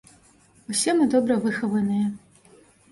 Усе 0.73 0.95
мы 1.01 1.11
добра 1.13 1.39
выхаваныя. 1.47 2.05